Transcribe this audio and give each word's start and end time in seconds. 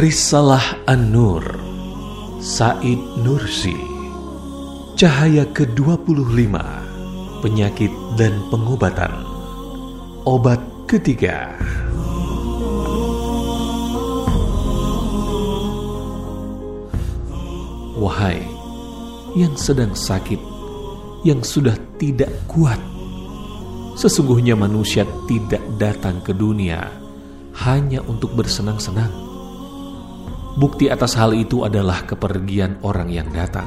Risalah 0.00 0.80
An-Nur 0.88 1.44
Said 2.40 2.96
Nursi. 3.20 3.76
Cahaya 4.96 5.44
ke-25 5.52 6.56
Penyakit 7.44 7.92
dan 8.16 8.32
pengobatan. 8.48 9.12
Obat 10.24 10.56
ketiga. 10.88 11.52
Wahai 18.00 18.40
yang 19.36 19.52
sedang 19.52 19.92
sakit, 19.92 20.40
yang 21.28 21.44
sudah 21.44 21.76
tidak 22.00 22.32
kuat, 22.48 22.80
sesungguhnya 24.00 24.56
manusia 24.56 25.04
tidak 25.28 25.60
datang 25.76 26.24
ke 26.24 26.32
dunia 26.32 26.88
hanya 27.52 28.00
untuk 28.08 28.32
bersenang-senang. 28.32 29.29
Bukti 30.60 30.92
atas 30.92 31.16
hal 31.16 31.32
itu 31.32 31.64
adalah 31.64 32.04
kepergian 32.04 32.84
orang 32.84 33.08
yang 33.08 33.32
datang, 33.32 33.64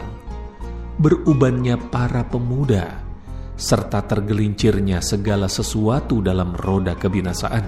berubannya 1.02 1.74
para 1.90 2.22
pemuda, 2.22 3.02
serta 3.58 4.06
tergelincirnya 4.06 5.02
segala 5.02 5.50
sesuatu 5.50 6.22
dalam 6.22 6.54
roda 6.54 6.94
kebinasaan. 6.94 7.66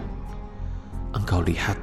Engkau 1.18 1.42
lihat 1.42 1.82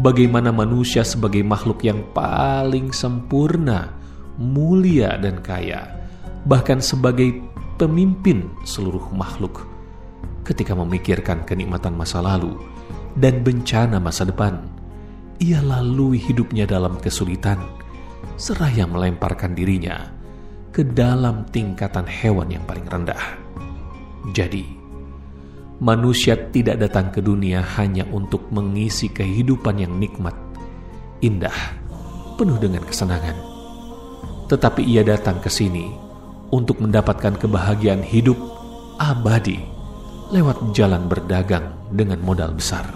bagaimana 0.00 0.48
manusia 0.48 1.04
sebagai 1.04 1.44
makhluk 1.44 1.84
yang 1.84 2.00
paling 2.16 2.88
sempurna, 2.88 3.92
mulia, 4.40 5.12
dan 5.20 5.44
kaya, 5.44 6.08
bahkan 6.48 6.80
sebagai 6.80 7.36
pemimpin 7.76 8.48
seluruh 8.64 9.12
makhluk, 9.12 9.68
ketika 10.40 10.72
memikirkan 10.72 11.44
kenikmatan 11.44 11.92
masa 11.92 12.24
lalu 12.24 12.56
dan 13.12 13.44
bencana 13.44 14.00
masa 14.00 14.24
depan, 14.24 14.75
ia 15.40 15.60
lalui 15.60 16.16
hidupnya 16.16 16.64
dalam 16.64 16.96
kesulitan, 17.00 17.60
seraya 18.40 18.88
melemparkan 18.88 19.52
dirinya 19.52 20.12
ke 20.72 20.84
dalam 20.84 21.48
tingkatan 21.48 22.04
hewan 22.04 22.52
yang 22.52 22.64
paling 22.68 22.84
rendah. 22.84 23.40
Jadi, 24.32 24.64
manusia 25.80 26.36
tidak 26.52 26.80
datang 26.80 27.12
ke 27.12 27.20
dunia 27.20 27.64
hanya 27.80 28.04
untuk 28.12 28.48
mengisi 28.52 29.08
kehidupan 29.08 29.80
yang 29.80 29.96
nikmat, 29.96 30.36
indah, 31.24 31.56
penuh 32.36 32.60
dengan 32.60 32.84
kesenangan. 32.84 33.36
Tetapi 34.46 34.84
ia 34.84 35.02
datang 35.02 35.40
ke 35.40 35.48
sini 35.48 35.88
untuk 36.52 36.78
mendapatkan 36.78 37.34
kebahagiaan 37.40 38.04
hidup 38.04 38.38
abadi 39.00 39.58
lewat 40.30 40.76
jalan 40.76 41.08
berdagang 41.08 41.72
dengan 41.88 42.20
modal 42.22 42.54
besar, 42.54 42.86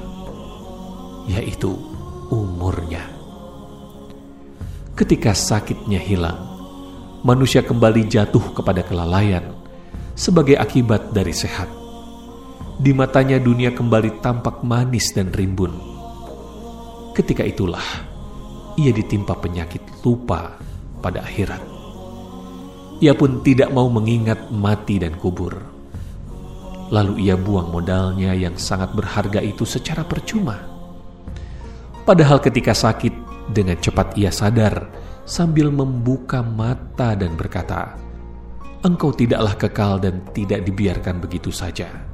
yaitu 1.26 1.89
umurnya. 2.30 3.02
Ketika 4.94 5.34
sakitnya 5.34 5.98
hilang, 5.98 6.38
manusia 7.26 7.60
kembali 7.60 8.06
jatuh 8.06 8.54
kepada 8.54 8.86
kelalaian 8.86 9.52
sebagai 10.14 10.56
akibat 10.56 11.10
dari 11.10 11.34
sehat. 11.34 11.68
Di 12.80 12.96
matanya 12.96 13.36
dunia 13.36 13.76
kembali 13.76 14.24
tampak 14.24 14.64
manis 14.64 15.12
dan 15.12 15.28
rimbun. 15.34 15.74
Ketika 17.12 17.44
itulah 17.44 17.84
ia 18.78 18.94
ditimpa 18.94 19.36
penyakit 19.36 19.82
lupa 20.00 20.56
pada 21.02 21.20
akhirat. 21.26 21.60
Ia 23.00 23.12
pun 23.16 23.40
tidak 23.44 23.72
mau 23.72 23.88
mengingat 23.88 24.48
mati 24.52 25.00
dan 25.00 25.16
kubur. 25.16 25.56
Lalu 26.92 27.28
ia 27.28 27.36
buang 27.36 27.72
modalnya 27.72 28.36
yang 28.36 28.56
sangat 28.60 28.92
berharga 28.92 29.40
itu 29.40 29.64
secara 29.64 30.04
percuma. 30.04 30.69
Padahal 32.10 32.42
ketika 32.42 32.74
sakit, 32.74 33.14
dengan 33.54 33.78
cepat 33.78 34.18
ia 34.18 34.34
sadar 34.34 34.90
sambil 35.22 35.70
membuka 35.70 36.42
mata 36.42 37.14
dan 37.14 37.38
berkata, 37.38 37.94
"Engkau 38.82 39.14
tidaklah 39.14 39.54
kekal 39.54 40.02
dan 40.02 40.26
tidak 40.34 40.66
dibiarkan 40.66 41.22
begitu 41.22 41.54
saja." 41.54 42.10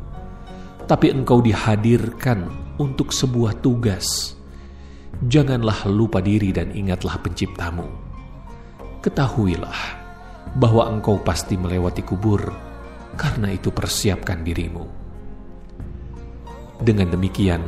tapi 0.87 1.11
engkau 1.11 1.43
dihadirkan 1.43 2.47
untuk 2.79 3.11
sebuah 3.11 3.59
tugas. 3.59 4.39
Janganlah 5.27 5.91
lupa 5.91 6.23
diri 6.23 6.55
dan 6.55 6.71
ingatlah 6.71 7.19
penciptamu. 7.19 7.87
Ketahuilah 9.03 9.81
bahwa 10.55 10.87
engkau 10.87 11.19
pasti 11.21 11.59
melewati 11.59 12.07
kubur, 12.07 12.55
karena 13.19 13.51
itu 13.51 13.75
persiapkan 13.75 14.47
dirimu. 14.47 14.87
Dengan 16.79 17.11
demikian, 17.11 17.65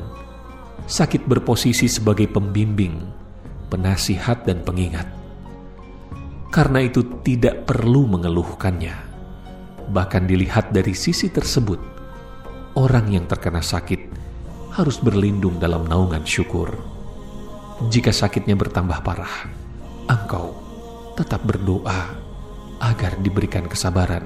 sakit 0.88 1.28
berposisi 1.28 1.84
sebagai 1.84 2.26
pembimbing, 2.32 3.04
penasihat, 3.69 4.49
dan 4.49 4.65
pengingat. 4.65 5.04
Karena 6.49 6.81
itu 6.81 7.21
tidak 7.21 7.69
perlu 7.69 8.09
mengeluhkannya. 8.09 8.97
Bahkan 9.93 10.25
dilihat 10.25 10.72
dari 10.72 10.97
sisi 10.97 11.28
tersebut, 11.28 11.77
orang 12.81 13.12
yang 13.12 13.28
terkena 13.28 13.60
sakit 13.60 14.00
harus 14.72 14.97
berlindung 14.97 15.60
dalam 15.60 15.84
naungan 15.84 16.25
syukur. 16.25 16.72
Jika 17.93 18.10
sakitnya 18.10 18.56
bertambah 18.56 19.04
parah, 19.04 19.47
engkau 20.09 20.56
tetap 21.15 21.44
berdoa 21.44 22.16
agar 22.81 23.21
diberikan 23.21 23.69
kesabaran 23.69 24.25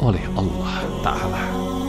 oleh 0.00 0.24
Allah 0.34 0.76
Ta'ala. 1.04 1.81